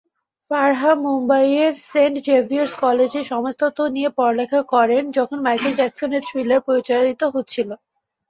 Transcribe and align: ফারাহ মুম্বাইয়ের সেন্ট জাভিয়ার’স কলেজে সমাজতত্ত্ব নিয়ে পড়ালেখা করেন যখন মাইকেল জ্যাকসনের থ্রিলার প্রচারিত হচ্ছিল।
ফারাহ 0.51 0.81
মুম্বাইয়ের 1.03 1.73
সেন্ট 1.85 2.15
জাভিয়ার’স 2.27 2.73
কলেজে 2.83 3.21
সমাজতত্ত্ব 3.31 3.81
নিয়ে 3.87 4.09
পড়ালেখা 4.17 4.59
করেন 4.73 5.03
যখন 5.17 5.37
মাইকেল 5.45 5.73
জ্যাকসনের 5.75 6.25
থ্রিলার 6.27 6.65
প্রচারিত 6.67 7.21
হচ্ছিল। 7.35 7.69